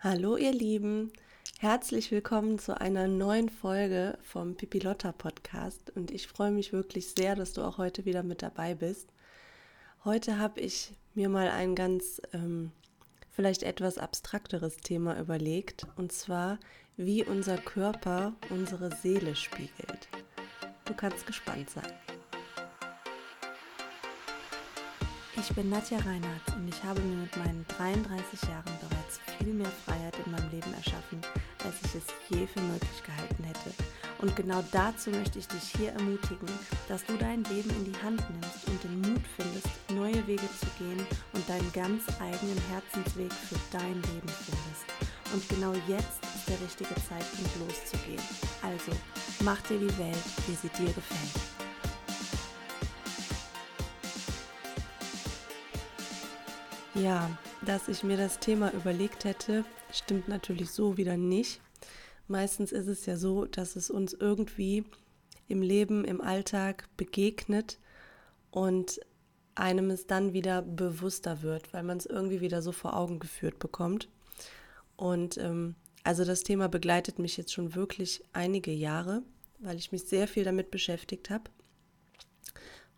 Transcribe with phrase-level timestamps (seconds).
[0.00, 1.12] Hallo ihr Lieben,
[1.58, 7.34] herzlich willkommen zu einer neuen Folge vom Pipilotta Podcast und ich freue mich wirklich sehr,
[7.34, 9.08] dass du auch heute wieder mit dabei bist.
[10.04, 12.70] Heute habe ich mir mal ein ganz ähm,
[13.32, 16.60] vielleicht etwas abstrakteres Thema überlegt und zwar,
[16.96, 20.06] wie unser Körper unsere Seele spiegelt.
[20.84, 21.92] Du kannst gespannt sein.
[25.36, 28.97] Ich bin Nadja Reinhardt und ich habe mir mit meinen 33 Jahren bereits
[29.38, 31.20] viel mehr Freiheit in meinem Leben erschaffen,
[31.64, 33.72] als ich es je für möglich gehalten hätte.
[34.18, 36.48] Und genau dazu möchte ich dich hier ermutigen,
[36.88, 40.66] dass du dein Leben in die Hand nimmst und den Mut findest, neue Wege zu
[40.78, 44.84] gehen und deinen ganz eigenen Herzensweg für dein Leben findest.
[45.32, 48.22] Und genau jetzt ist der richtige Zeitpunkt loszugehen.
[48.62, 48.92] Also,
[49.44, 51.58] mach dir die Welt, wie sie dir gefällt.
[56.94, 57.30] Ja,
[57.64, 61.60] dass ich mir das Thema überlegt hätte, stimmt natürlich so wieder nicht.
[62.26, 64.84] Meistens ist es ja so, dass es uns irgendwie
[65.48, 67.78] im Leben, im Alltag begegnet
[68.50, 69.00] und
[69.54, 73.58] einem es dann wieder bewusster wird, weil man es irgendwie wieder so vor Augen geführt
[73.58, 74.08] bekommt.
[74.96, 79.22] Und ähm, also das Thema begleitet mich jetzt schon wirklich einige Jahre,
[79.58, 81.50] weil ich mich sehr viel damit beschäftigt habe.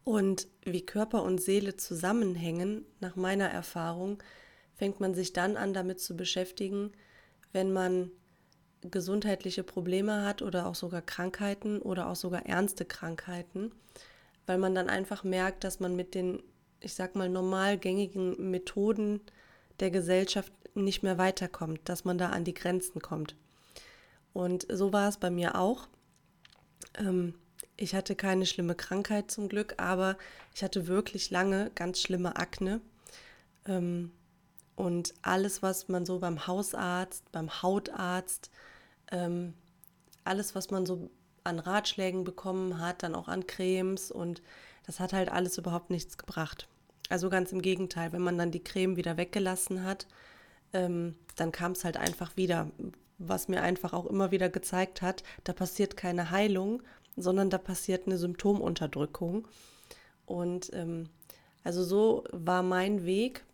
[0.04, 4.22] Und wie Körper und Seele zusammenhängen, nach meiner Erfahrung,
[4.80, 6.92] fängt man sich dann an, damit zu beschäftigen,
[7.52, 8.10] wenn man
[8.80, 13.72] gesundheitliche Probleme hat oder auch sogar Krankheiten oder auch sogar ernste Krankheiten,
[14.46, 16.42] weil man dann einfach merkt, dass man mit den,
[16.80, 19.20] ich sag mal, normal gängigen Methoden
[19.80, 23.36] der Gesellschaft nicht mehr weiterkommt, dass man da an die Grenzen kommt.
[24.32, 25.88] Und so war es bei mir auch.
[26.96, 27.34] Ähm,
[27.76, 30.16] ich hatte keine schlimme Krankheit zum Glück, aber
[30.54, 32.80] ich hatte wirklich lange ganz schlimme Akne.
[34.80, 38.50] Und alles, was man so beim Hausarzt, beim Hautarzt,
[39.12, 39.52] ähm,
[40.24, 41.10] alles, was man so
[41.44, 44.40] an Ratschlägen bekommen hat, dann auch an Cremes und
[44.86, 46.66] das hat halt alles überhaupt nichts gebracht.
[47.10, 50.06] Also ganz im Gegenteil, wenn man dann die Creme wieder weggelassen hat,
[50.72, 52.70] ähm, dann kam es halt einfach wieder,
[53.18, 56.82] was mir einfach auch immer wieder gezeigt hat, da passiert keine Heilung,
[57.16, 59.46] sondern da passiert eine Symptomunterdrückung.
[60.24, 61.10] Und ähm,
[61.64, 63.44] also so war mein Weg,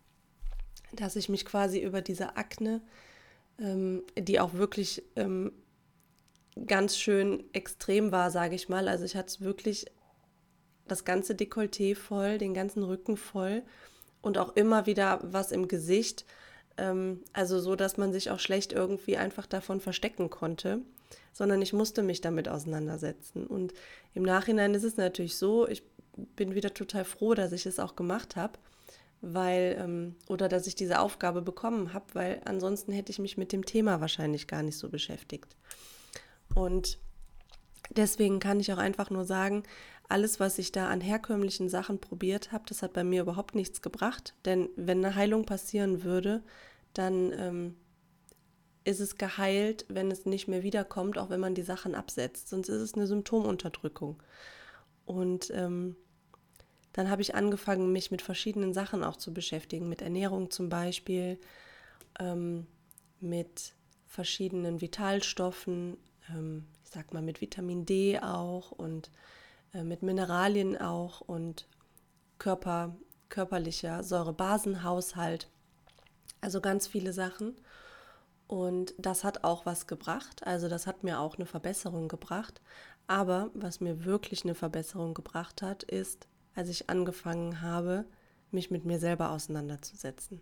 [0.93, 2.81] dass ich mich quasi über diese Akne,
[3.59, 5.53] ähm, die auch wirklich ähm,
[6.67, 8.89] ganz schön extrem war, sage ich mal.
[8.89, 9.87] Also ich hatte wirklich
[10.89, 13.63] das ganze Dekolleté voll, den ganzen Rücken voll
[14.23, 16.25] und auch immer wieder was im Gesicht.
[16.77, 20.83] Ähm, also so, dass man sich auch schlecht irgendwie einfach davon verstecken konnte
[21.37, 23.47] sondern ich musste mich damit auseinandersetzen.
[23.47, 23.75] Und
[24.15, 25.83] im Nachhinein ist es natürlich so, ich
[26.35, 28.59] bin wieder total froh, dass ich es auch gemacht habe,
[29.33, 33.53] weil, ähm, oder dass ich diese Aufgabe bekommen habe, weil ansonsten hätte ich mich mit
[33.53, 35.57] dem Thema wahrscheinlich gar nicht so beschäftigt.
[36.55, 36.99] Und
[37.91, 39.65] deswegen kann ich auch einfach nur sagen,
[40.09, 43.83] alles, was ich da an herkömmlichen Sachen probiert habe, das hat bei mir überhaupt nichts
[43.83, 44.35] gebracht.
[44.45, 46.43] Denn wenn eine Heilung passieren würde,
[46.95, 47.77] dann ähm,
[48.85, 52.49] ist es geheilt, wenn es nicht mehr wiederkommt, auch wenn man die Sachen absetzt.
[52.49, 54.23] Sonst ist es eine Symptomunterdrückung.
[55.05, 55.97] Und ähm,
[56.97, 61.39] dann habe ich angefangen, mich mit verschiedenen Sachen auch zu beschäftigen, mit Ernährung zum Beispiel,
[62.19, 62.67] ähm,
[63.21, 63.75] mit
[64.07, 65.99] verschiedenen Vitalstoffen,
[66.31, 69.11] ähm, ich sag mal mit Vitamin D auch und
[69.75, 71.69] äh, mit Mineralien auch und
[72.39, 72.97] Körper,
[73.29, 75.51] körperlicher Säurebasenhaushalt.
[76.41, 77.57] Also ganz viele Sachen.
[78.47, 80.47] Und das hat auch was gebracht.
[80.47, 82.63] Also das hat mir auch eine Verbesserung gebracht.
[83.07, 88.05] Aber was mir wirklich eine Verbesserung gebracht hat, ist, als ich angefangen habe,
[88.51, 90.41] mich mit mir selber auseinanderzusetzen.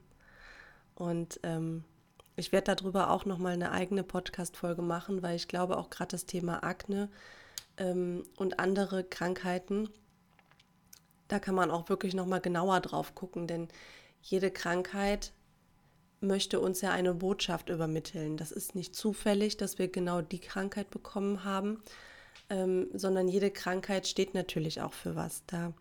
[0.95, 1.85] Und ähm,
[2.37, 6.27] ich werde darüber auch nochmal eine eigene Podcast-Folge machen, weil ich glaube auch gerade das
[6.27, 7.09] Thema Akne
[7.77, 9.89] ähm, und andere Krankheiten,
[11.29, 13.69] da kann man auch wirklich nochmal genauer drauf gucken, denn
[14.21, 15.33] jede Krankheit
[16.21, 18.37] möchte uns ja eine Botschaft übermitteln.
[18.37, 21.83] Das ist nicht zufällig, dass wir genau die Krankheit bekommen haben,
[22.51, 25.45] ähm, sondern jede Krankheit steht natürlich auch für was.
[25.47, 25.73] Da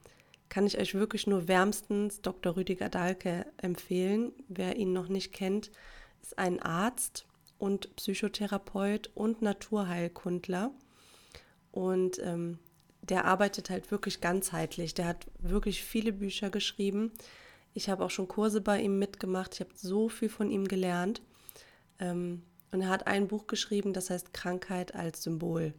[0.53, 2.55] kann ich euch wirklich nur wärmstens Dr.
[2.55, 4.31] Rüdiger Dahlke empfehlen.
[4.47, 5.71] Wer ihn noch nicht kennt,
[6.21, 7.25] ist ein Arzt
[7.57, 10.71] und Psychotherapeut und Naturheilkundler.
[11.71, 12.59] Und ähm,
[13.01, 14.94] der arbeitet halt wirklich ganzheitlich.
[14.94, 17.11] Der hat wirklich viele Bücher geschrieben
[17.73, 19.55] ich habe auch schon Kurse bei ihm mitgemacht.
[19.55, 21.21] Ich habe so viel von ihm gelernt.
[22.00, 25.73] Ähm, und er hat ein Buch geschrieben, das heißt Krankheit als Symbol.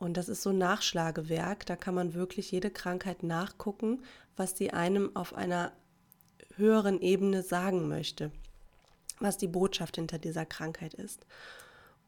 [0.00, 1.66] Und das ist so ein Nachschlagewerk.
[1.66, 4.02] Da kann man wirklich jede Krankheit nachgucken,
[4.34, 5.72] was sie einem auf einer
[6.56, 8.32] höheren Ebene sagen möchte.
[9.22, 11.26] was die Botschaft hinter dieser Krankheit ist.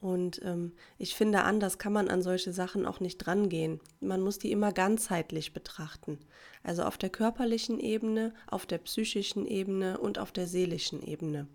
[0.00, 3.80] Und ähm, ich finde, anders kann man an solche Sachen auch nicht drangehen.
[4.00, 6.18] Man muss die immer ganzheitlich betrachten.
[6.62, 11.46] Also auf der körperlichen Ebene, auf der psychischen Ebene und auf der seelischen Ebene.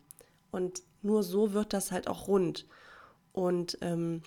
[0.51, 2.67] Und nur so wird das halt auch rund.
[3.33, 4.21] Und ähm,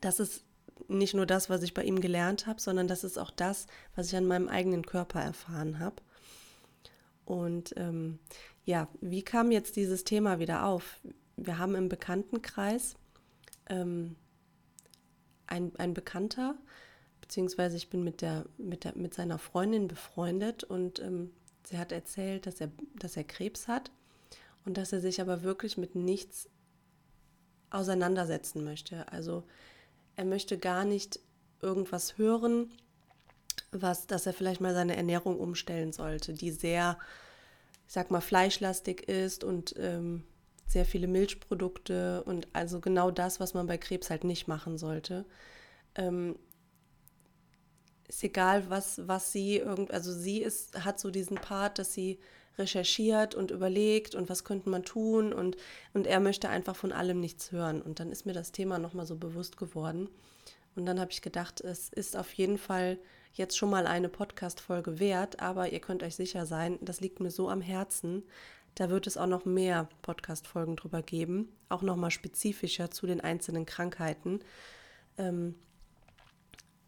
[0.00, 0.46] das ist
[0.88, 4.08] nicht nur das, was ich bei ihm gelernt habe, sondern das ist auch das, was
[4.08, 5.96] ich an meinem eigenen Körper erfahren habe.
[7.24, 8.18] Und ähm,
[8.64, 11.00] ja, wie kam jetzt dieses Thema wieder auf?
[11.36, 12.96] Wir haben im Bekanntenkreis
[13.68, 14.16] ähm,
[15.46, 16.56] ein, ein Bekannter,
[17.20, 21.30] beziehungsweise ich bin mit, der, mit, der, mit seiner Freundin befreundet und ähm,
[21.64, 23.90] sie hat erzählt, dass er, dass er Krebs hat
[24.64, 26.48] und dass er sich aber wirklich mit nichts
[27.70, 29.10] auseinandersetzen möchte.
[29.12, 29.44] Also
[30.16, 31.20] er möchte gar nicht
[31.60, 32.72] irgendwas hören,
[33.70, 36.98] was, dass er vielleicht mal seine Ernährung umstellen sollte, die sehr,
[37.86, 40.24] ich sag mal, fleischlastig ist und ähm,
[40.66, 45.24] sehr viele Milchprodukte und also genau das, was man bei Krebs halt nicht machen sollte.
[45.94, 46.36] Ähm,
[48.08, 52.18] ist egal, was, was sie irgend, also sie ist, hat so diesen Part, dass sie
[52.58, 55.56] recherchiert und überlegt und was könnte man tun und,
[55.92, 57.82] und er möchte einfach von allem nichts hören.
[57.82, 60.08] Und dann ist mir das Thema nochmal so bewusst geworden.
[60.74, 62.98] Und dann habe ich gedacht, es ist auf jeden Fall
[63.32, 67.30] jetzt schon mal eine Podcast-Folge wert, aber ihr könnt euch sicher sein, das liegt mir
[67.30, 68.22] so am Herzen.
[68.74, 73.64] Da wird es auch noch mehr Podcast-Folgen drüber geben, auch nochmal spezifischer zu den einzelnen
[73.64, 74.40] Krankheiten,
[75.16, 75.54] ähm,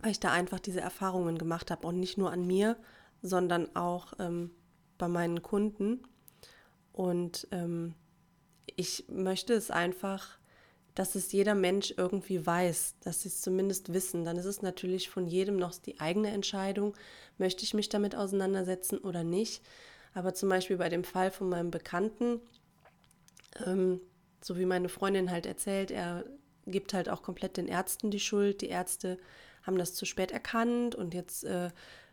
[0.01, 2.77] weil ich da einfach diese Erfahrungen gemacht habe und nicht nur an mir,
[3.23, 4.51] sondern auch ähm,
[4.99, 6.03] bei meinen Kunden.
[6.93, 7.95] Und ähm,
[8.77, 10.39] ich möchte es einfach,
[10.95, 14.25] dass es jeder Mensch irgendwie weiß, dass sie es zumindest wissen.
[14.25, 16.95] Dann ist es natürlich von jedem noch die eigene Entscheidung,
[17.39, 19.63] möchte ich mich damit auseinandersetzen oder nicht.
[20.13, 22.41] Aber zum Beispiel bei dem Fall von meinem Bekannten,
[23.65, 24.01] ähm,
[24.43, 26.25] so wie meine Freundin halt erzählt, er
[26.67, 28.61] gibt halt auch komplett den Ärzten die Schuld.
[28.61, 29.19] Die Ärzte
[29.63, 31.71] haben das zu spät erkannt und jetzt äh,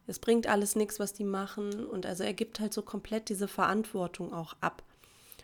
[0.07, 1.85] es bringt alles nichts, was die machen.
[1.85, 4.83] Und also er gibt halt so komplett diese Verantwortung auch ab.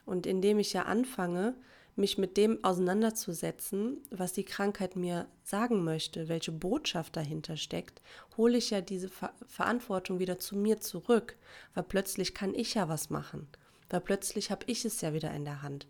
[0.05, 1.55] Und indem ich ja anfange,
[1.95, 8.01] mich mit dem auseinanderzusetzen, was die Krankheit mir sagen möchte, welche Botschaft dahinter steckt,
[8.37, 11.35] hole ich ja diese Ver Verantwortung wieder zu mir zurück,
[11.73, 13.47] weil plötzlich kann ich ja was machen,
[13.89, 15.87] weil plötzlich habe ich es ja wieder in der Hand.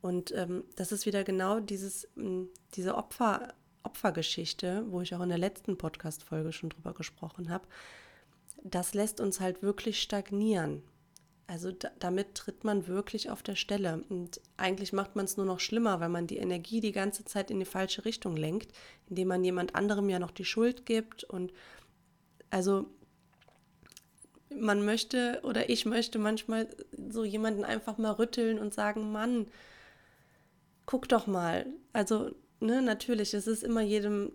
[0.00, 2.08] Und ähm, das ist wieder genau dieses,
[2.74, 7.66] diese Opfer, Opfergeschichte, wo ich auch in der letzten Podcast-Folge schon drüber gesprochen habe,
[8.64, 10.82] das lässt uns halt wirklich stagnieren.
[11.46, 14.02] Also da, damit tritt man wirklich auf der Stelle.
[14.08, 17.50] Und eigentlich macht man es nur noch schlimmer, weil man die Energie die ganze Zeit
[17.50, 18.72] in die falsche Richtung lenkt,
[19.08, 21.22] indem man jemand anderem ja noch die Schuld gibt.
[21.24, 21.52] Und
[22.50, 22.86] also
[24.50, 26.68] man möchte oder ich möchte manchmal
[27.10, 29.46] so jemanden einfach mal rütteln und sagen, Mann,
[30.86, 31.66] guck doch mal.
[31.92, 32.30] Also,
[32.60, 34.32] ne, natürlich, es ist immer jedem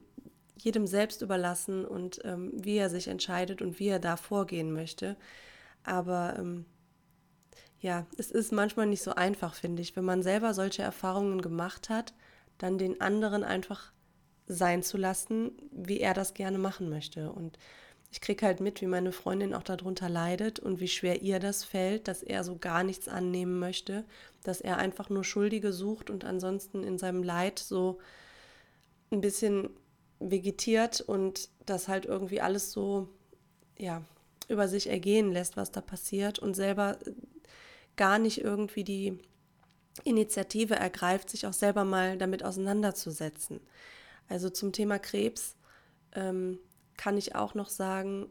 [0.62, 5.16] jedem selbst überlassen und ähm, wie er sich entscheidet und wie er da vorgehen möchte.
[5.84, 6.66] Aber ähm,
[7.80, 11.90] ja, es ist manchmal nicht so einfach, finde ich, wenn man selber solche Erfahrungen gemacht
[11.90, 12.14] hat,
[12.58, 13.92] dann den anderen einfach
[14.48, 17.32] sein zu lassen, wie er das gerne machen möchte.
[17.32, 17.58] Und
[18.12, 21.64] ich kriege halt mit, wie meine Freundin auch darunter leidet und wie schwer ihr das
[21.64, 24.04] fällt, dass er so gar nichts annehmen möchte,
[24.44, 28.00] dass er einfach nur Schuldige sucht und ansonsten in seinem Leid so
[29.12, 29.70] ein bisschen
[30.20, 33.10] vegetiert und das halt irgendwie alles so,
[33.78, 34.04] ja,
[34.48, 36.98] über sich ergehen lässt, was da passiert und selber
[37.96, 39.20] gar nicht irgendwie die
[40.04, 43.60] Initiative ergreift, sich auch selber mal damit auseinanderzusetzen.
[44.28, 45.56] Also zum Thema Krebs
[46.14, 46.60] ähm,
[46.98, 48.28] kann ich auch noch sagen,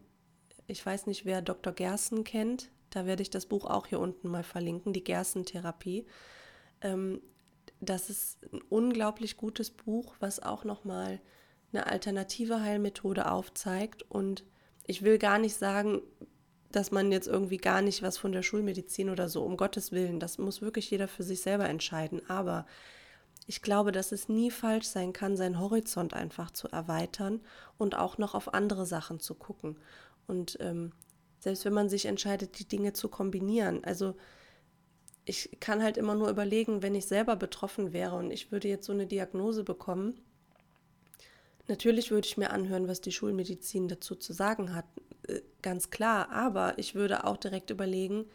[0.66, 1.72] ich weiß nicht, wer Dr.
[1.72, 6.06] Gersten kennt, da werde ich das Buch auch hier unten mal verlinken, die Gerstentherapie.
[6.80, 7.20] Ähm,
[7.80, 11.20] das ist ein unglaublich gutes Buch, was auch nochmal mal
[11.72, 14.04] eine alternative Heilmethode aufzeigt.
[14.08, 14.44] Und
[14.84, 16.02] ich will gar nicht sagen,
[16.70, 20.20] dass man jetzt irgendwie gar nicht was von der Schulmedizin oder so, um Gottes Willen,
[20.20, 22.20] das muss wirklich jeder für sich selber entscheiden.
[22.28, 22.66] Aber
[23.46, 27.40] ich glaube, dass es nie falsch sein kann, seinen Horizont einfach zu erweitern
[27.78, 29.78] und auch noch auf andere Sachen zu gucken.
[30.26, 30.92] Und ähm,
[31.38, 34.14] selbst wenn man sich entscheidet, die Dinge zu kombinieren, also
[35.24, 38.86] ich kann halt immer nur überlegen, wenn ich selber betroffen wäre und ich würde jetzt
[38.86, 40.20] so eine Diagnose bekommen,
[41.68, 44.86] Natürlich würde ich mir anhören, was die Schulmedizin dazu zu sagen hat,
[45.28, 48.26] äh, ganz klar, aber ich würde auch direkt überlegen,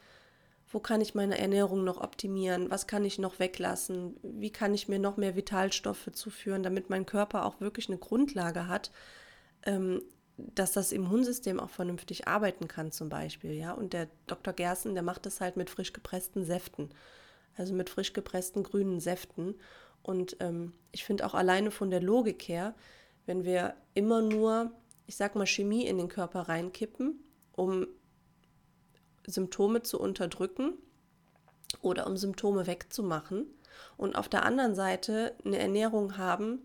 [0.71, 4.87] wo kann ich meine Ernährung noch optimieren, was kann ich noch weglassen, wie kann ich
[4.87, 8.91] mir noch mehr Vitalstoffe zuführen, damit mein Körper auch wirklich eine Grundlage hat,
[9.65, 10.01] ähm,
[10.37, 13.71] dass das Immunsystem auch vernünftig arbeiten kann zum Beispiel, ja.
[13.73, 14.53] Und der Dr.
[14.53, 16.89] Gersten, der macht das halt mit frisch gepressten Säften.
[17.55, 19.55] also mit frisch gepressten grünen Säften.
[20.01, 22.75] Und ähm, ich finde auch alleine von der Logik her,
[23.25, 24.71] wenn wir immer nur,
[25.05, 27.87] ich sag mal, Chemie in den Körper reinkippen, um
[29.25, 30.73] Symptome zu unterdrücken
[31.81, 33.45] oder um Symptome wegzumachen
[33.97, 36.61] und auf der anderen Seite eine Ernährung haben,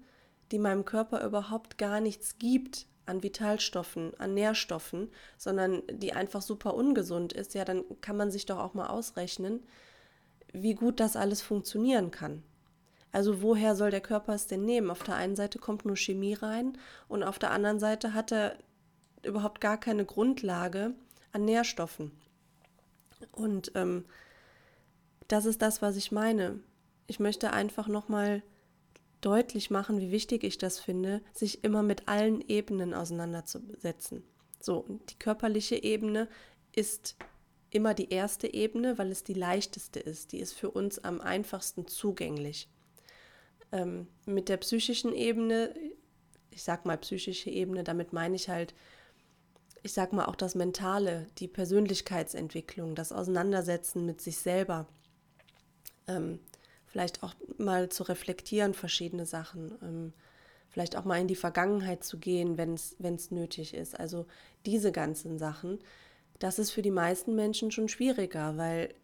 [0.50, 6.74] die meinem Körper überhaupt gar nichts gibt an Vitalstoffen, an Nährstoffen, sondern die einfach super
[6.74, 9.62] ungesund ist, ja, dann kann man sich doch auch mal ausrechnen,
[10.52, 12.42] wie gut das alles funktionieren kann.
[13.12, 14.90] Also woher soll der Körper es denn nehmen?
[14.90, 16.76] Auf der einen Seite kommt nur Chemie rein
[17.08, 18.56] und auf der anderen Seite hat er
[19.22, 20.94] überhaupt gar keine Grundlage
[21.32, 22.12] an Nährstoffen.
[23.32, 24.04] Und ähm,
[25.26, 26.60] das ist das, was ich meine.
[27.06, 28.42] Ich möchte einfach nochmal
[29.20, 34.22] deutlich machen, wie wichtig ich das finde, sich immer mit allen Ebenen auseinanderzusetzen.
[34.60, 36.28] So, die körperliche Ebene
[36.74, 37.16] ist
[37.70, 40.32] immer die erste Ebene, weil es die leichteste ist.
[40.32, 42.68] Die ist für uns am einfachsten zugänglich.
[43.72, 45.74] Ähm, mit der psychischen Ebene,
[46.50, 48.74] ich sag mal psychische Ebene, damit meine ich halt,
[49.82, 54.86] ich sag mal auch das Mentale, die Persönlichkeitsentwicklung, das Auseinandersetzen mit sich selber.
[56.06, 56.40] Ähm,
[56.86, 59.78] vielleicht auch mal zu reflektieren, verschiedene Sachen.
[59.82, 60.12] Ähm,
[60.68, 63.98] vielleicht auch mal in die Vergangenheit zu gehen, wenn es nötig ist.
[63.98, 64.26] Also
[64.66, 65.78] diese ganzen Sachen,
[66.38, 68.94] das ist für die meisten Menschen schon schwieriger, weil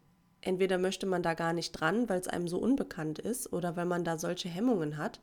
[0.45, 3.85] entweder möchte man da gar nicht dran, weil es einem so unbekannt ist oder weil
[3.85, 5.19] man da solche Hemmungen hat.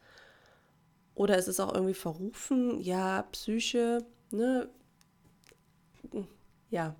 [1.14, 4.68] Oder es ist auch irgendwie verrufen, ja, Psyche, ne?
[6.70, 6.96] Ja,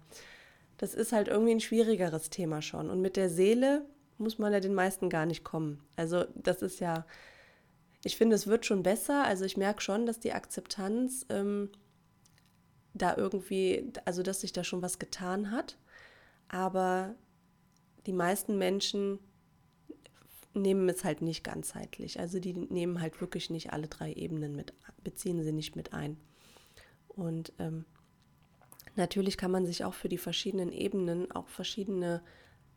[0.79, 2.91] das ist halt irgendwie ein schwierigeres Thema schon.
[2.91, 3.87] Und mit der Seele
[4.19, 5.83] muss man ja den meisten gar nicht kommen.
[5.97, 7.07] Also das ist ja,
[8.05, 9.25] ich finde, es wird schon besser.
[9.25, 11.71] Also ich merke schon, dass die Akzeptanz ähm,
[12.95, 15.79] da irgendwie, also dass sich da schon was getan hat.
[16.49, 17.15] Aber
[18.07, 19.19] die meisten Menschen
[20.55, 22.21] nehmen es halt nicht ganzheitlich.
[22.21, 26.19] Also die nehmen halt wirklich nicht alle drei Ebenen mit, beziehen sie nicht mit ein.
[27.09, 27.85] Und ähm,
[28.97, 32.23] natürlich kann man sich auch für die verschiedenen Ebenen auch verschiedene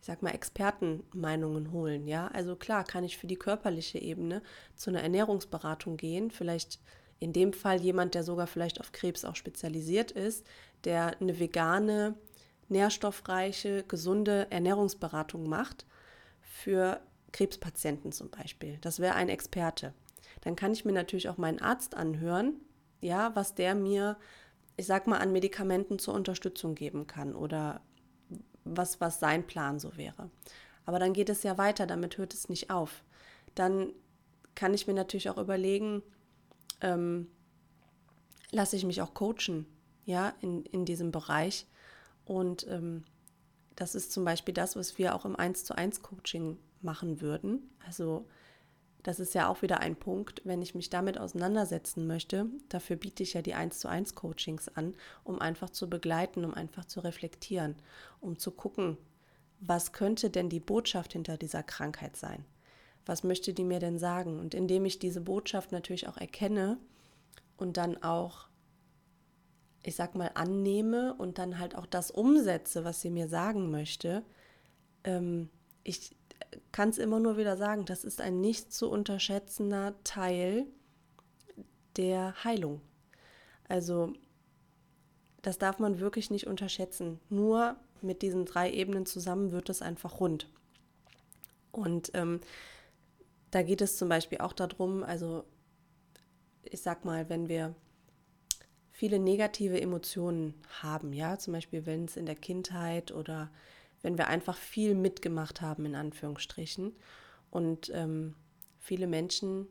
[0.06, 2.08] ich sag mal, Expertenmeinungen holen.
[2.08, 4.44] Ja, also klar kann ich für die körperliche Ebene
[4.76, 6.80] zu einer Ernährungsberatung gehen, vielleicht
[7.20, 10.46] in dem Fall jemand, der sogar vielleicht auf Krebs auch spezialisiert ist,
[10.84, 12.14] der eine vegane,
[12.70, 15.86] nährstoffreiche, gesunde Ernährungsberatung macht
[16.42, 17.00] für
[17.32, 18.78] Krebspatienten zum Beispiel.
[18.82, 19.94] Das wäre ein Experte.
[20.42, 22.56] Dann kann ich mir natürlich auch meinen Arzt anhören,
[23.02, 24.18] ja, was der mir,
[24.78, 27.82] ich sag mal, an Medikamenten zur Unterstützung geben kann oder
[28.64, 30.30] was, was sein Plan so wäre.
[30.86, 33.04] Aber dann geht es ja weiter, damit hört es nicht auf.
[33.54, 33.92] Dann
[34.54, 36.02] kann ich mir natürlich auch überlegen,
[36.82, 37.28] ähm,
[38.52, 39.66] lasse ich mich auch coachen,
[40.06, 41.68] ja, in, in diesem Bereich.
[42.26, 43.04] Und ähm,
[43.76, 47.70] das ist zum Beispiel das, was wir auch im 1 zu 1 Coaching machen würden.
[47.86, 48.26] Also
[49.04, 52.48] das ist ja auch wieder ein Punkt, wenn ich mich damit auseinandersetzen möchte.
[52.70, 56.56] Dafür biete ich ja die 1 zu 1 Coachings an, um einfach zu begleiten, um
[56.56, 57.76] einfach zu reflektieren,
[58.20, 58.98] um zu gucken,
[59.60, 62.46] was könnte denn die Botschaft hinter dieser Krankheit sein?
[63.06, 64.40] Was möchte die mir denn sagen?
[64.40, 66.80] Und indem ich diese Botschaft natürlich auch erkenne
[67.58, 68.48] und dann auch,
[69.86, 74.24] ich sag mal, annehme und dann halt auch das umsetze, was sie mir sagen möchte,
[75.04, 75.50] ähm,
[75.84, 76.16] ich
[76.72, 80.66] kann es immer nur wieder sagen, das ist ein nicht zu unterschätzender Teil
[81.98, 82.82] der Heilung.
[83.68, 84.14] Also
[85.44, 87.20] das darf man wirklich nicht unterschätzen.
[87.30, 90.50] Nur mit diesen drei Ebenen zusammen wird es einfach rund.
[91.72, 92.42] Und ähm,
[93.52, 95.46] da geht es zum Beispiel auch darum, also
[96.64, 97.76] ich sag mal, wenn wir
[98.96, 103.52] viele negative Emotionen haben, ja, zum Beispiel wenn es in der Kindheit oder
[104.02, 106.96] wenn wir einfach viel mitgemacht haben, in Anführungsstrichen.
[107.50, 108.36] Und ähm,
[108.80, 109.68] viele Menschen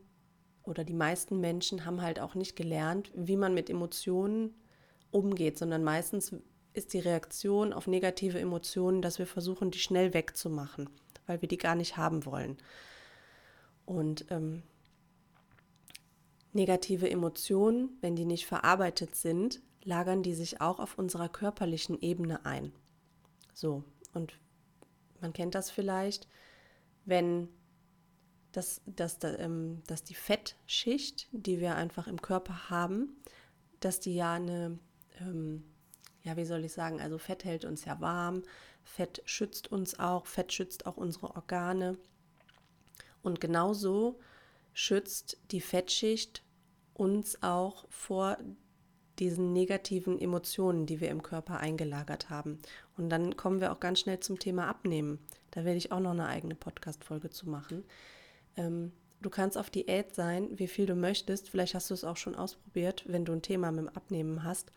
[0.62, 4.52] oder die meisten Menschen haben halt auch nicht gelernt, wie man mit Emotionen
[5.11, 6.37] umgeht, sondern meistens
[6.75, 10.90] ist die Reaktion auf negative Emotionen, dass wir versuchen, die schnell wegzumachen,
[11.26, 12.59] weil wir die gar nicht haben wollen.
[13.87, 14.64] Und ähm,
[16.54, 22.44] negative Emotionen, wenn die nicht verarbeitet sind, lagern die sich auch auf unserer körperlichen Ebene
[22.46, 22.73] ein.
[23.52, 24.38] So, und
[25.20, 26.28] man kennt das vielleicht,
[27.04, 27.49] wenn
[28.52, 33.16] das, das, das, ähm, dass die Fettschicht, die wir einfach im Körper haben,
[33.80, 34.78] dass die ja eine,
[35.20, 35.64] ähm,
[36.23, 38.42] ja, wie soll ich sagen, also Fett hält uns ja warm,
[38.84, 41.99] Fett schützt uns auch, Fett schützt auch unsere Organe.
[43.23, 44.20] Und genauso
[44.73, 46.43] schützt die Fettschicht
[46.94, 48.38] uns auch vor
[49.18, 52.58] diesen negativen Emotionen, die wir im Körper eingelagert haben.
[52.96, 55.18] Und dann kommen wir auch ganz schnell zum Thema Abnehmen.
[55.50, 57.84] Da werde ich auch noch eine eigene Podcast-Folge zu machen.
[58.56, 61.48] Ähm, du kannst auf Diät sein, wie viel du möchtest.
[61.48, 64.72] Vielleicht hast du es auch schon ausprobiert, wenn du ein Thema mit dem Abnehmen hast.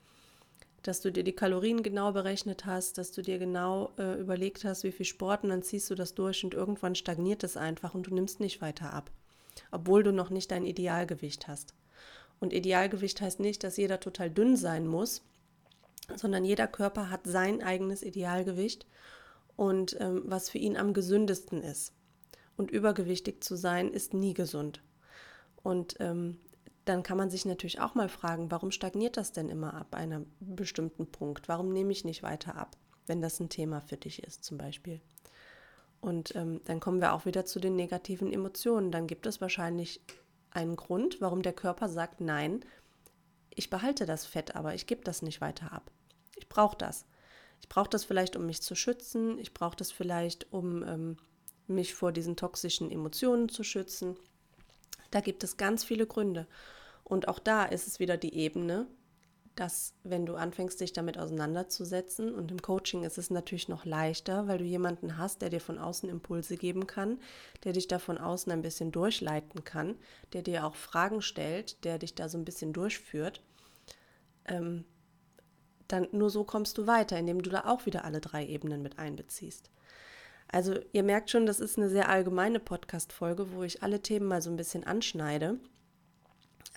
[0.84, 4.84] Dass du dir die Kalorien genau berechnet hast, dass du dir genau äh, überlegt hast,
[4.84, 8.08] wie viel Sport und dann ziehst du das durch und irgendwann stagniert es einfach und
[8.08, 9.12] du nimmst nicht weiter ab,
[9.72, 11.74] obwohl du noch nicht dein Idealgewicht hast.
[12.40, 15.24] Und Idealgewicht heißt nicht, dass jeder total dünn sein muss,
[16.16, 18.86] sondern jeder Körper hat sein eigenes Idealgewicht
[19.56, 21.94] und ähm, was für ihn am gesündesten ist.
[22.56, 24.82] Und übergewichtig zu sein ist nie gesund.
[25.64, 26.40] Und ähm,
[26.86, 30.28] dann kann man sich natürlich auch mal fragen, warum stagniert das denn immer ab einem
[30.40, 31.50] bestimmten Punkt?
[31.50, 35.02] Warum nehme ich nicht weiter ab, wenn das ein Thema für dich ist zum Beispiel?
[36.00, 38.92] Und ähm, dann kommen wir auch wieder zu den negativen Emotionen.
[38.92, 40.02] Dann gibt es wahrscheinlich
[40.58, 42.66] einen Grund, warum der Körper sagt, nein,
[43.54, 45.92] ich behalte das Fett, aber ich gebe das nicht weiter ab.
[46.36, 47.06] Ich brauche das.
[47.62, 49.40] Ich brauche das vielleicht, um mich zu schützen.
[49.40, 51.18] Ich brauche das vielleicht, um ähm,
[51.68, 54.16] mich vor diesen toxischen Emotionen zu schützen.
[55.12, 56.48] Da gibt es ganz viele Gründe.
[57.04, 58.88] Und auch da ist es wieder die Ebene,
[59.60, 64.48] dass wenn du anfängst, dich damit auseinanderzusetzen, und im Coaching ist es natürlich noch leichter,
[64.48, 67.20] weil du jemanden hast, der dir von außen Impulse geben kann,
[67.64, 69.96] der dich da von außen ein bisschen durchleiten kann,
[70.34, 73.42] der dir auch Fragen stellt, der dich da so ein bisschen durchführt,
[74.46, 74.86] ähm,
[75.88, 79.00] dann nur so kommst du weiter, indem du da auch wieder alle drei Ebenen mit
[79.00, 79.72] einbeziehst.
[80.50, 84.42] Also ihr merkt schon, das ist eine sehr allgemeine Podcast-Folge, wo ich alle Themen mal
[84.42, 85.60] so ein bisschen anschneide.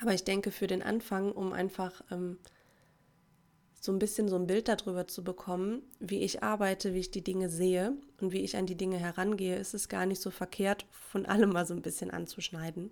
[0.00, 2.38] Aber ich denke, für den Anfang, um einfach ähm,
[3.80, 7.24] so ein bisschen so ein Bild darüber zu bekommen, wie ich arbeite, wie ich die
[7.24, 10.86] Dinge sehe und wie ich an die Dinge herangehe, ist es gar nicht so verkehrt,
[10.90, 12.90] von allem mal so ein bisschen anzuschneiden.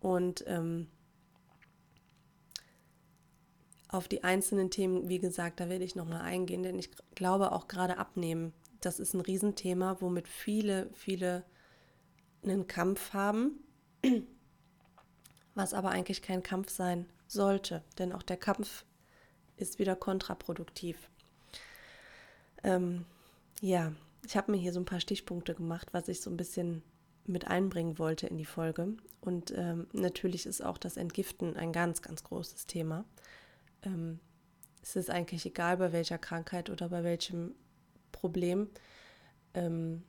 [0.00, 0.88] Und ähm,
[3.88, 7.66] auf die einzelnen Themen, wie gesagt, da werde ich nochmal eingehen, denn ich glaube auch
[7.66, 11.44] gerade abnehmen, das ist ein Riesenthema, womit viele, viele
[12.42, 13.64] einen Kampf haben,
[15.54, 18.84] was aber eigentlich kein Kampf sein sollte, denn auch der Kampf
[19.56, 21.08] ist wieder kontraproduktiv.
[22.62, 23.04] Ähm,
[23.60, 23.92] ja,
[24.26, 26.82] ich habe mir hier so ein paar Stichpunkte gemacht, was ich so ein bisschen
[27.26, 28.96] mit einbringen wollte in die Folge.
[29.20, 33.04] Und ähm, natürlich ist auch das Entgiften ein ganz, ganz großes Thema.
[33.82, 34.20] Ähm,
[34.82, 37.54] es ist eigentlich egal, bei welcher Krankheit oder bei welchem
[38.12, 38.68] Problem.
[39.54, 40.02] Ähm,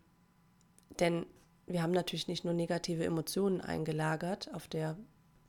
[1.00, 1.26] denn
[1.68, 4.98] wir haben natürlich nicht nur negative Emotionen eingelagert auf der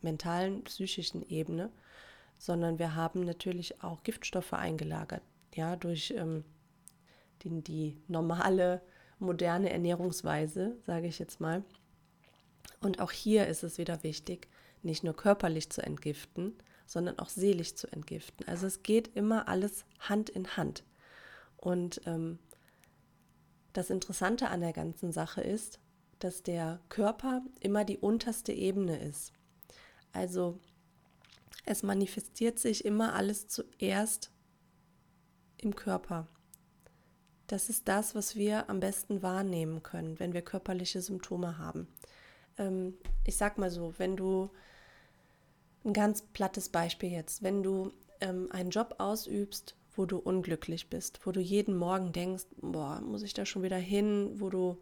[0.01, 1.71] mentalen, psychischen Ebene,
[2.39, 5.23] sondern wir haben natürlich auch Giftstoffe eingelagert,
[5.55, 6.45] ja, durch ähm,
[7.43, 8.83] die, die normale,
[9.19, 11.65] moderne Ernährungsweise, sage ich jetzt mal.
[12.81, 14.49] Und auch hier ist es wieder wichtig,
[14.83, 16.55] nicht nur körperlich zu entgiften,
[16.87, 18.47] sondern auch seelisch zu entgiften.
[18.47, 20.85] Also es geht immer alles Hand in Hand.
[21.57, 22.39] Und ähm,
[23.73, 25.81] das Interessante an der ganzen Sache ist,
[26.19, 29.33] dass der Körper immer die unterste Ebene ist.
[30.13, 30.61] Also
[31.67, 34.31] es manifestiert sich immer alles zuerst
[35.59, 36.29] im Körper.
[37.47, 41.89] Das ist das, was wir am besten wahrnehmen können, wenn wir körperliche Symptome haben.
[42.59, 44.51] Ähm, ich sag mal so, wenn du
[45.85, 51.21] ein ganz plattes Beispiel jetzt, wenn du ähm, einen Job ausübst, wo du unglücklich bist,
[51.25, 54.79] wo du jeden Morgen denkst, boah, muss ich da schon wieder hin, wo du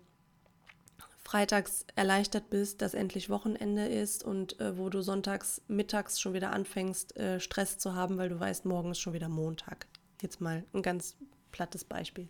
[1.25, 6.53] freitags erleichtert bist, dass endlich Wochenende ist und äh, wo du sonntags mittags schon wieder
[6.53, 9.87] anfängst, äh, Stress zu haben, weil du weißt, morgen ist schon wieder Montag.
[10.21, 11.17] Jetzt mal ein ganz
[11.51, 12.29] plattes Beispiel.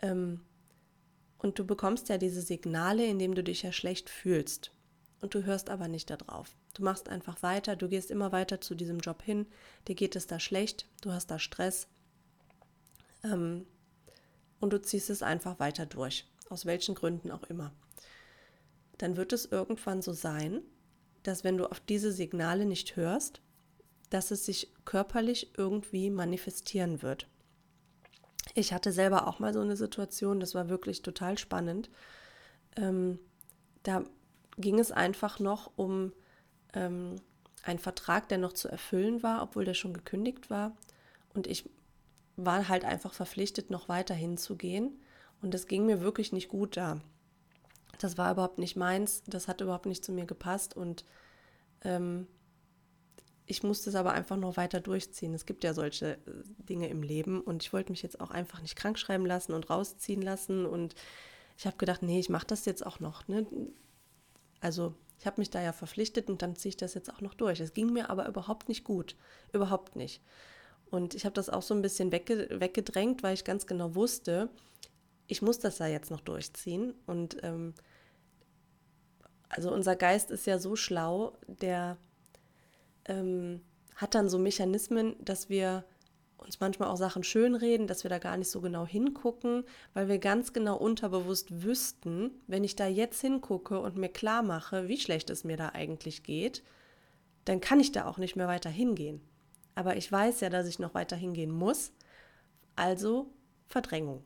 [0.00, 0.40] Ähm,
[1.38, 4.72] und du bekommst ja diese Signale, indem du dich ja schlecht fühlst.
[5.20, 6.56] Und du hörst aber nicht darauf.
[6.74, 9.46] Du machst einfach weiter, du gehst immer weiter zu diesem Job hin,
[9.88, 11.88] dir geht es da schlecht, du hast da Stress
[13.24, 13.66] ähm,
[14.60, 17.72] und du ziehst es einfach weiter durch, aus welchen Gründen auch immer
[19.00, 20.62] dann wird es irgendwann so sein,
[21.22, 23.40] dass wenn du auf diese Signale nicht hörst,
[24.10, 27.26] dass es sich körperlich irgendwie manifestieren wird.
[28.54, 31.88] Ich hatte selber auch mal so eine Situation, das war wirklich total spannend.
[32.76, 33.18] Ähm,
[33.84, 34.04] da
[34.58, 36.12] ging es einfach noch um
[36.74, 37.16] ähm,
[37.62, 40.76] einen Vertrag, der noch zu erfüllen war, obwohl der schon gekündigt war.
[41.32, 41.70] Und ich
[42.36, 45.00] war halt einfach verpflichtet, noch weiter hinzugehen.
[45.42, 47.00] Und es ging mir wirklich nicht gut da
[48.02, 51.04] das war überhaupt nicht meins, das hat überhaupt nicht zu mir gepasst und
[51.82, 52.26] ähm,
[53.46, 55.34] ich musste es aber einfach noch weiter durchziehen.
[55.34, 56.18] Es gibt ja solche äh,
[56.58, 59.68] Dinge im Leben und ich wollte mich jetzt auch einfach nicht krank schreiben lassen und
[59.68, 60.94] rausziehen lassen und
[61.58, 63.28] ich habe gedacht, nee, ich mache das jetzt auch noch.
[63.28, 63.46] Ne?
[64.60, 67.34] Also Ich habe mich da ja verpflichtet und dann ziehe ich das jetzt auch noch
[67.34, 67.60] durch.
[67.60, 69.16] Es ging mir aber überhaupt nicht gut.
[69.52, 70.22] Überhaupt nicht.
[70.90, 74.48] Und ich habe das auch so ein bisschen wegge weggedrängt, weil ich ganz genau wusste,
[75.30, 76.92] ich muss das ja jetzt noch durchziehen.
[77.06, 77.72] Und ähm,
[79.48, 81.96] also unser Geist ist ja so schlau, der
[83.06, 83.62] ähm,
[83.94, 85.84] hat dann so Mechanismen, dass wir
[86.36, 89.64] uns manchmal auch Sachen schönreden, dass wir da gar nicht so genau hingucken,
[89.94, 94.88] weil wir ganz genau unterbewusst wüssten, wenn ich da jetzt hingucke und mir klar mache,
[94.88, 96.64] wie schlecht es mir da eigentlich geht,
[97.44, 99.20] dann kann ich da auch nicht mehr weiter hingehen.
[99.76, 101.92] Aber ich weiß ja, dass ich noch weiter hingehen muss,
[102.74, 103.30] also
[103.68, 104.24] Verdrängung.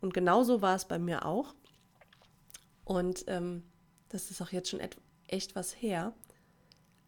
[0.00, 1.54] Und genauso war es bei mir auch.
[2.84, 3.64] Und ähm,
[4.08, 4.80] das ist auch jetzt schon
[5.28, 6.14] echt was her.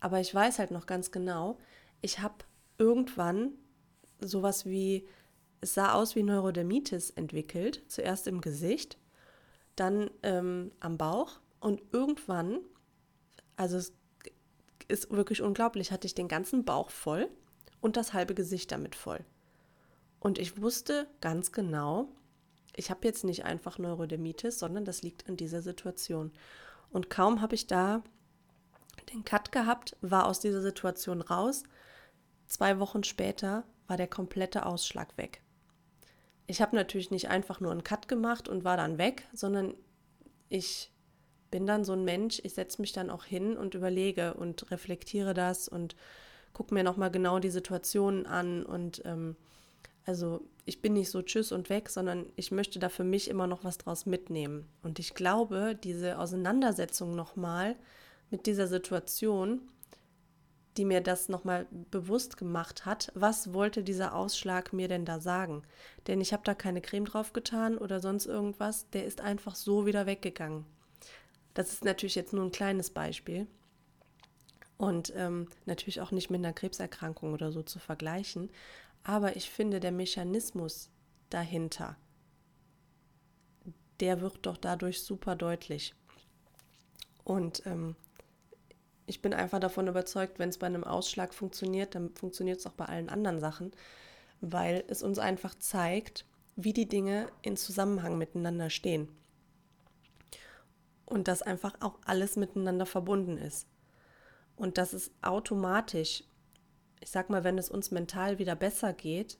[0.00, 1.58] Aber ich weiß halt noch ganz genau,
[2.00, 2.44] ich habe
[2.78, 3.52] irgendwann
[4.20, 5.06] sowas wie,
[5.60, 8.98] es sah aus wie Neurodermitis entwickelt, zuerst im Gesicht,
[9.74, 12.60] dann ähm, am Bauch und irgendwann,
[13.56, 13.92] also es
[14.88, 17.28] ist wirklich unglaublich, hatte ich den ganzen Bauch voll
[17.80, 19.24] und das halbe Gesicht damit voll.
[20.20, 22.08] Und ich wusste ganz genau,
[22.76, 26.32] ich habe jetzt nicht einfach Neurodermitis, sondern das liegt an dieser Situation.
[26.90, 28.02] Und kaum habe ich da
[29.12, 31.64] den Cut gehabt, war aus dieser Situation raus.
[32.46, 35.40] Zwei Wochen später war der komplette Ausschlag weg.
[36.46, 39.74] Ich habe natürlich nicht einfach nur einen Cut gemacht und war dann weg, sondern
[40.48, 40.92] ich
[41.50, 45.34] bin dann so ein Mensch, ich setze mich dann auch hin und überlege und reflektiere
[45.34, 45.96] das und
[46.52, 49.36] gucke mir nochmal genau die Situationen an und ähm,
[50.04, 53.46] also ich bin nicht so tschüss und weg, sondern ich möchte da für mich immer
[53.46, 54.68] noch was draus mitnehmen.
[54.82, 57.76] Und ich glaube, diese Auseinandersetzung nochmal
[58.30, 59.62] mit dieser Situation
[60.76, 65.62] die mir das nochmal bewusst gemacht hat, was wollte dieser Ausschlag mir denn da sagen?
[66.06, 69.86] Denn ich habe da keine Creme drauf getan oder sonst irgendwas, der ist einfach so
[69.86, 70.66] wieder weggegangen.
[71.54, 73.46] Das ist natürlich jetzt nur ein kleines Beispiel
[74.76, 78.50] und ähm, natürlich auch nicht mit einer Krebserkrankung oder so zu vergleichen,
[79.08, 80.90] aber ich finde, der Mechanismus
[81.30, 81.96] dahinter,
[84.00, 85.94] der wird doch dadurch super deutlich.
[87.22, 87.94] Und ähm,
[89.06, 92.72] ich bin einfach davon überzeugt, wenn es bei einem Ausschlag funktioniert, dann funktioniert es auch
[92.72, 93.70] bei allen anderen Sachen,
[94.40, 99.08] weil es uns einfach zeigt, wie die Dinge in Zusammenhang miteinander stehen.
[101.04, 103.68] Und dass einfach auch alles miteinander verbunden ist.
[104.56, 106.24] Und dass es automatisch,
[107.00, 109.38] ich sag mal, wenn es uns mental wieder besser geht,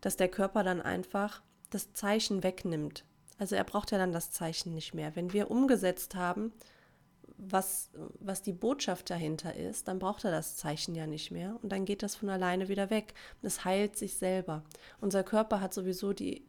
[0.00, 3.04] dass der Körper dann einfach das Zeichen wegnimmt.
[3.38, 5.16] Also er braucht ja dann das Zeichen nicht mehr.
[5.16, 6.52] Wenn wir umgesetzt haben,
[7.38, 11.70] was, was die Botschaft dahinter ist, dann braucht er das Zeichen ja nicht mehr und
[11.70, 13.14] dann geht das von alleine wieder weg.
[13.42, 14.62] Es heilt sich selber.
[15.00, 16.46] Unser Körper hat sowieso die,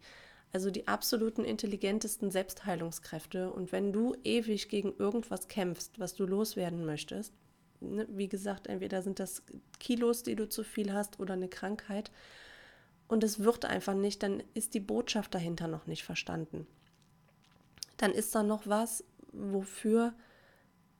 [0.52, 6.86] also die absoluten intelligentesten Selbstheilungskräfte und wenn du ewig gegen irgendwas kämpfst, was du loswerden
[6.86, 7.34] möchtest,
[7.82, 9.44] ne, wie gesagt, entweder sind das
[9.80, 12.12] Kilos, die du zu viel hast oder eine Krankheit
[13.08, 16.66] und es wird einfach nicht, dann ist die Botschaft dahinter noch nicht verstanden.
[17.98, 20.14] Dann ist da noch was, wofür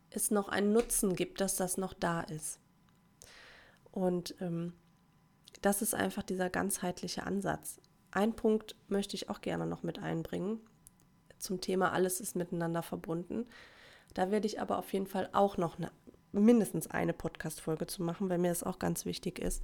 [0.10, 2.60] es noch einen Nutzen gibt, dass das noch da ist.
[3.92, 4.74] Und ähm,
[5.62, 7.80] das ist einfach dieser ganzheitliche Ansatz.
[8.12, 10.60] Ein Punkt möchte ich auch gerne noch mit einbringen
[11.42, 13.48] zum Thema alles ist miteinander verbunden.
[14.14, 15.92] Da werde ich aber auf jeden Fall auch noch eine,
[16.32, 19.64] mindestens eine Podcast-Folge zu machen, weil mir das auch ganz wichtig ist.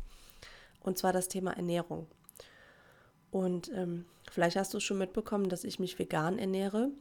[0.82, 2.08] Und zwar das Thema Ernährung.
[3.32, 6.92] Und ähm, vielleicht hast du schon mitbekommen, dass ich mich vegan ernähre.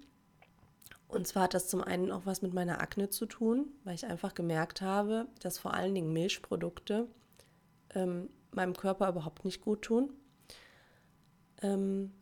[1.08, 4.06] Und zwar hat das zum einen auch was mit meiner Akne zu tun, weil ich
[4.06, 7.06] einfach gemerkt habe, dass vor allen Dingen Milchprodukte
[7.94, 10.12] ähm, meinem Körper überhaupt nicht gut tun.
[11.62, 12.12] Ähm,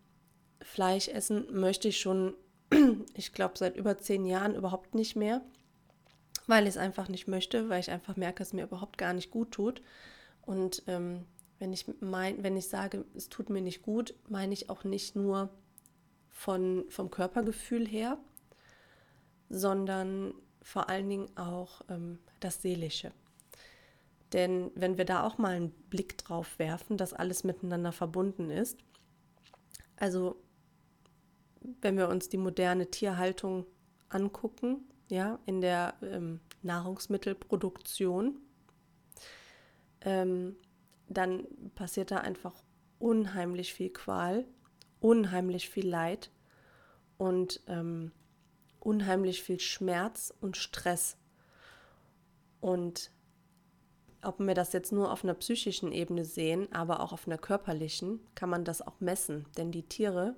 [0.61, 2.35] Fleisch essen möchte ich schon,
[3.15, 5.43] ich glaube, seit über zehn Jahren überhaupt nicht mehr,
[6.47, 9.31] weil ich es einfach nicht möchte, weil ich einfach merke, es mir überhaupt gar nicht
[9.31, 9.83] gut tut.
[10.43, 11.25] Und ähm,
[11.59, 15.17] wenn, ich mein, wenn ich sage, es tut mir nicht gut, meine ich auch nicht
[15.17, 15.49] nur
[16.31, 18.19] von, vom Körpergefühl her,
[19.49, 23.13] sondern vor allen Dingen auch ähm, das Seelische.
[24.33, 28.79] Denn wenn wir da auch mal einen Blick drauf werfen, dass alles miteinander verbunden ist,
[29.97, 30.43] also
[31.81, 33.65] wenn wir uns die moderne Tierhaltung
[34.09, 38.39] angucken, ja, in der ähm, Nahrungsmittelproduktion,
[40.01, 40.57] ähm,
[41.09, 42.55] dann passiert da einfach
[42.99, 44.47] unheimlich viel Qual,
[45.01, 46.31] unheimlich viel Leid
[47.19, 48.13] und ähm,
[48.81, 51.17] unheimlich viel Schmerz und Stress.
[52.61, 53.11] Und
[54.23, 58.21] ob wir das jetzt nur auf einer psychischen Ebene sehen, aber auch auf einer körperlichen,
[58.35, 59.47] kann man das auch messen.
[59.57, 60.35] Denn die Tiere,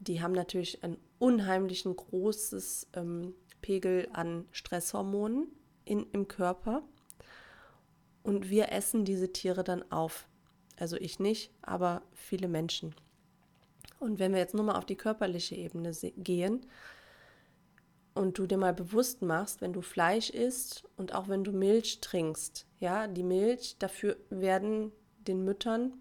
[0.00, 5.46] die haben natürlich ein unheimlich großes ähm, Pegel an Stresshormonen
[5.86, 6.82] in, im Körper.
[8.22, 10.28] Und wir essen diese Tiere dann auf.
[10.76, 12.94] Also ich nicht, aber viele Menschen.
[14.00, 16.66] Und wenn wir jetzt nur mal auf die körperliche Ebene gehen
[18.12, 22.02] und du dir mal bewusst machst, wenn du Fleisch isst und auch wenn du Milch
[22.02, 24.92] trinkst, ja, die Milch, dafür werden
[25.26, 25.94] den Müttern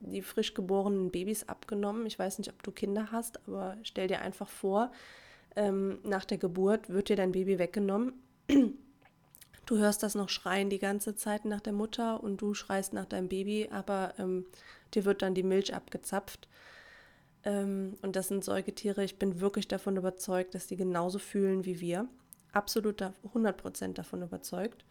[0.00, 2.06] die frisch geborenen Babys abgenommen.
[2.06, 4.90] Ich weiß nicht, ob du Kinder hast, aber stell dir einfach vor,
[5.56, 8.14] ähm, nach der Geburt wird dir dein Baby weggenommen.
[9.66, 13.06] Du hörst das noch schreien die ganze Zeit nach der Mutter und du schreist nach
[13.06, 14.44] deinem Baby, aber ähm,
[14.92, 16.48] dir wird dann die Milch abgezapft.
[17.44, 21.80] Ähm, und das sind Säugetiere, ich bin wirklich davon überzeugt, dass die genauso fühlen wie
[21.80, 22.08] wir.
[22.52, 24.84] Absolut 100% davon überzeugt.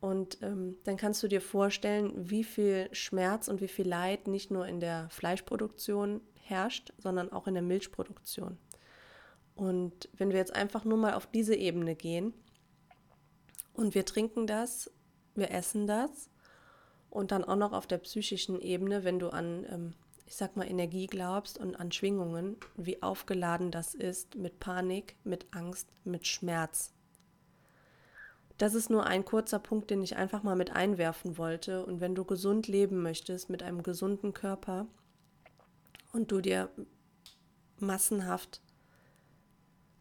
[0.00, 4.50] Und ähm, dann kannst du dir vorstellen, wie viel Schmerz und wie viel Leid nicht
[4.50, 8.58] nur in der Fleischproduktion herrscht, sondern auch in der Milchproduktion.
[9.56, 12.32] Und wenn wir jetzt einfach nur mal auf diese Ebene gehen
[13.74, 14.90] und wir trinken das,
[15.34, 16.30] wir essen das
[17.10, 19.94] und dann auch noch auf der psychischen Ebene, wenn du an ähm,
[20.26, 25.46] ich sag mal, Energie glaubst und an Schwingungen, wie aufgeladen das ist mit Panik, mit
[25.52, 26.92] Angst, mit Schmerz.
[28.58, 31.84] Das ist nur ein kurzer Punkt, den ich einfach mal mit einwerfen wollte.
[31.86, 34.86] Und wenn du gesund leben möchtest mit einem gesunden Körper
[36.12, 36.70] und du dir
[37.78, 38.62] massenhaft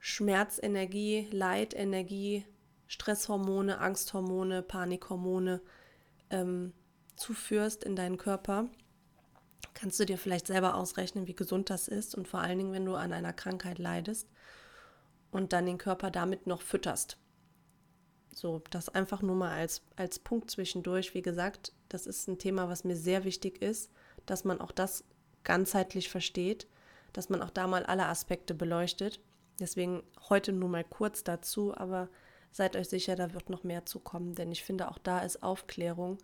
[0.08, 2.46] Schmerzenergie, Leidenergie,
[2.86, 5.62] Stresshormone, Angsthormone, Panikhormone
[6.30, 6.74] ähm,
[7.16, 8.70] zuführst in deinen Körper,
[9.74, 12.86] kannst du dir vielleicht selber ausrechnen, wie gesund das ist und vor allen Dingen, wenn
[12.86, 14.30] du an einer Krankheit leidest
[15.32, 17.18] und dann den Körper damit noch fütterst.
[18.32, 21.16] So, das einfach nur mal als, als Punkt zwischendurch.
[21.16, 23.90] Wie gesagt, das ist ein Thema, was mir sehr wichtig ist,
[24.28, 25.04] dass man auch das
[25.44, 26.68] ganzheitlich versteht,
[27.12, 29.20] dass man auch da mal alle Aspekte beleuchtet.
[29.60, 32.10] Deswegen heute nur mal kurz dazu, aber
[32.52, 35.44] seid euch sicher, da wird noch mehr zu kommen, denn ich finde, auch da ist
[35.44, 36.18] Aufklärung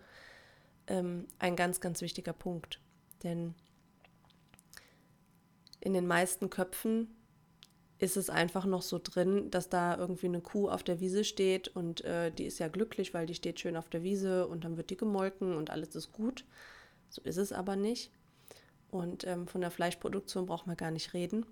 [0.87, 2.79] ähm, ein ganz, ganz wichtiger Punkt.
[3.23, 3.53] Denn
[5.79, 7.07] in den meisten Köpfen
[7.99, 11.67] ist es einfach noch so drin, dass da irgendwie eine Kuh auf der Wiese steht
[11.67, 14.75] und äh, die ist ja glücklich, weil die steht schön auf der Wiese und dann
[14.75, 16.45] wird die gemolken und alles ist gut.
[17.09, 18.11] So ist es aber nicht.
[18.89, 21.45] Und ähm, von der Fleischproduktion braucht man gar nicht reden,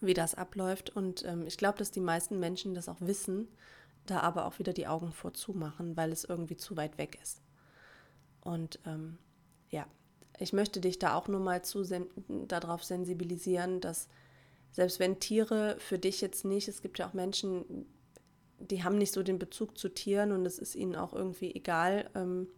[0.00, 0.90] wie das abläuft.
[0.90, 3.48] Und ähm, ich glaube, dass die meisten Menschen das auch wissen,
[4.06, 7.42] da aber auch wieder die Augen vorzumachen, weil es irgendwie zu weit weg ist.
[8.40, 9.18] Und ähm,
[9.70, 9.86] ja,
[10.38, 12.06] ich möchte dich da auch nur mal zu sen
[12.46, 14.08] darauf sensibilisieren, dass
[14.70, 17.86] selbst wenn Tiere für dich jetzt nicht, es gibt ja auch Menschen,
[18.58, 22.10] die haben nicht so den Bezug zu Tieren und es ist ihnen auch irgendwie egal,
[22.14, 22.48] ähm,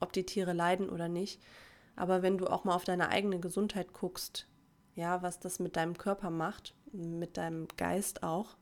[0.00, 1.40] ob die Tiere leiden oder nicht.
[1.96, 4.48] Aber wenn du auch mal auf deine eigene Gesundheit guckst,
[4.94, 8.56] ja, was das mit deinem Körper macht, mit deinem Geist auch,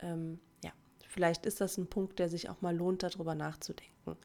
[0.00, 0.72] ähm, ja,
[1.06, 4.16] vielleicht ist das ein Punkt, der sich auch mal lohnt, darüber nachzudenken.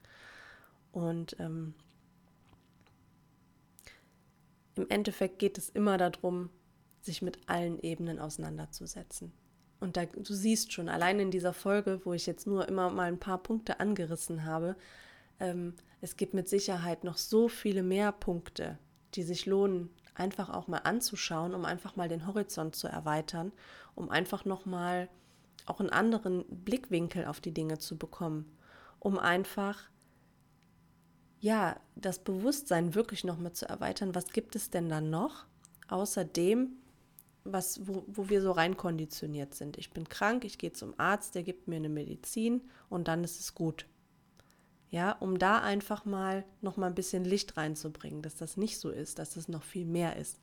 [0.91, 1.73] Und ähm,
[4.75, 6.49] im Endeffekt geht es immer darum,
[7.01, 9.31] sich mit allen Ebenen auseinanderzusetzen.
[9.79, 13.07] Und da, du siehst schon, allein in dieser Folge, wo ich jetzt nur immer mal
[13.07, 14.75] ein paar Punkte angerissen habe,
[15.39, 18.77] ähm, es gibt mit Sicherheit noch so viele mehr Punkte,
[19.13, 23.51] die sich lohnen, einfach auch mal anzuschauen, um einfach mal den Horizont zu erweitern,
[23.95, 25.09] um einfach nochmal
[25.65, 28.51] auch einen anderen Blickwinkel auf die Dinge zu bekommen,
[28.99, 29.89] um einfach
[31.39, 35.45] ja, das Bewusstsein wirklich nochmal zu erweitern, was gibt es denn dann noch,
[35.87, 36.77] außer dem,
[37.43, 39.77] was, wo, wo wir so rein konditioniert sind.
[39.77, 43.39] Ich bin krank, ich gehe zum Arzt, der gibt mir eine Medizin und dann ist
[43.39, 43.85] es gut.
[44.89, 49.19] Ja, um da einfach mal nochmal ein bisschen Licht reinzubringen, dass das nicht so ist,
[49.19, 50.39] dass es noch viel mehr ist.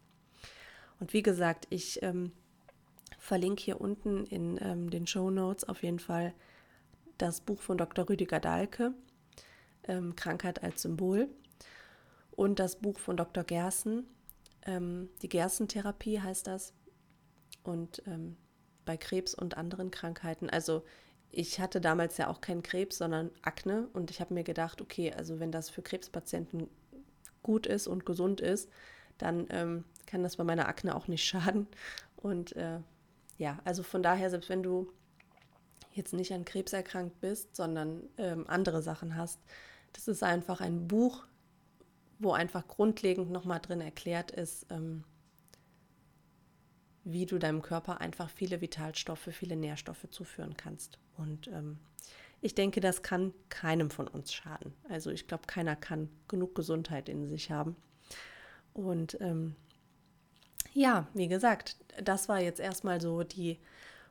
[1.01, 2.33] Und wie gesagt, ich ähm,
[3.19, 6.35] verlinke hier unten in ähm, den Show Notes auf jeden Fall
[7.17, 8.09] das Buch von Dr.
[8.09, 8.93] Rüdiger Dahlke
[9.89, 11.29] ähm, Krankheit als Symbol.
[12.31, 13.45] Und das Buch von Dr.
[13.45, 14.07] Gersen,
[14.67, 16.75] ähm, die Gersentherapie heißt das.
[17.63, 18.37] Und ähm,
[18.85, 20.51] bei Krebs und anderen Krankheiten.
[20.51, 20.85] Also
[21.37, 23.89] ich hatte damals ja auch keinen Krebs, sondern Akne.
[23.93, 26.69] Und ich habe mir gedacht, okay, also wenn das für Krebspatienten
[27.43, 28.71] gut ist und gesund ist,
[29.19, 31.67] dann ähm, kann das bei meiner Akne auch nicht schaden.
[32.17, 32.81] Und äh,
[33.39, 34.91] ja, also von daher, selbst wenn du
[35.93, 39.41] jetzt nicht an Krebs erkrankt bist, sondern ähm, andere Sachen hast,
[39.93, 41.25] das ist einfach ein Buch,
[42.19, 45.05] wo einfach grundlegend nochmal drin erklärt ist, ähm,
[47.05, 50.99] wie du deinem Körper einfach viele Vitalstoffe, viele Nährstoffe zuführen kannst.
[51.17, 51.79] Und ähm,
[52.41, 54.73] ich denke, das kann keinem von uns schaden.
[54.89, 57.77] Also ich glaube, keiner kann genug Gesundheit in sich haben.
[58.73, 59.55] Und ähm,
[60.73, 63.59] ja, wie gesagt, das war jetzt erstmal so die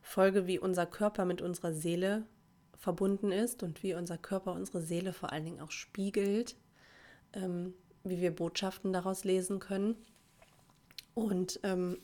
[0.01, 2.25] Folge, wie unser Körper mit unserer Seele
[2.77, 6.55] verbunden ist und wie unser Körper unsere Seele vor allen Dingen auch spiegelt,
[7.33, 9.95] ähm, wie wir Botschaften daraus lesen können.
[11.13, 11.97] Und ähm,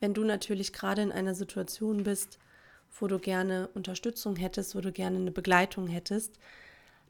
[0.00, 2.38] wenn du natürlich gerade in einer Situation bist,
[3.00, 6.38] wo du gerne Unterstützung hättest, wo du gerne eine Begleitung hättest,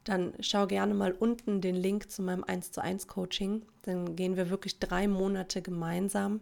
[0.03, 3.65] dann schau gerne mal unten den Link zu meinem 1 zu 1 Coaching.
[3.81, 6.41] Dann gehen wir wirklich drei Monate gemeinsam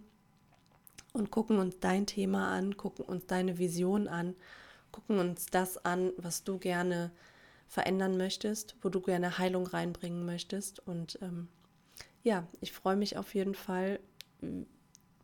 [1.14, 4.36] und gucken uns dein Thema an, gucken uns deine Vision an,
[4.92, 7.12] gucken uns das an, was du gerne
[7.68, 10.86] verändern möchtest, wo du gerne Heilung reinbringen möchtest.
[10.88, 11.48] Und ähm,
[12.24, 14.00] ja, ich freue mich auf jeden Fall,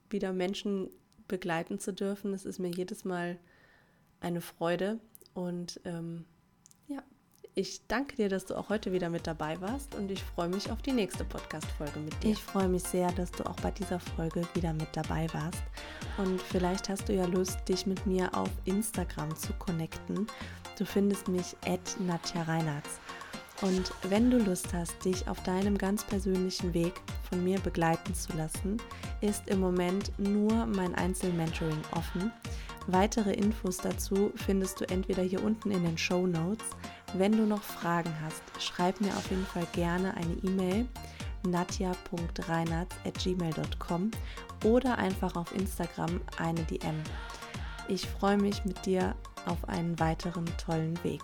[0.09, 0.89] wieder Menschen
[1.31, 2.33] begleiten zu dürfen.
[2.33, 3.39] Es ist mir jedes Mal
[4.19, 4.99] eine Freude.
[5.33, 6.25] Und ähm,
[6.87, 7.01] ja,
[7.55, 10.69] ich danke dir, dass du auch heute wieder mit dabei warst und ich freue mich
[10.69, 12.31] auf die nächste Podcast-Folge mit dir.
[12.31, 15.63] Ich freue mich sehr, dass du auch bei dieser Folge wieder mit dabei warst.
[16.17, 20.27] Und vielleicht hast du ja Lust, dich mit mir auf Instagram zu connecten.
[20.77, 22.89] Du findest mich at Nadja Reinhardt.
[23.61, 26.93] Und wenn du Lust hast, dich auf deinem ganz persönlichen Weg
[27.31, 28.77] von mir begleiten zu lassen,
[29.21, 32.33] ist im Moment nur mein Einzelmentoring offen.
[32.87, 36.65] Weitere Infos dazu findest du entweder hier unten in den Show Notes.
[37.13, 40.85] Wenn du noch Fragen hast, schreib mir auf jeden Fall gerne eine E-Mail
[41.47, 44.11] nadja.reinhardt.gmail.com
[44.65, 47.01] oder einfach auf Instagram eine DM.
[47.87, 49.15] Ich freue mich mit dir
[49.45, 51.21] auf einen weiteren tollen Weg.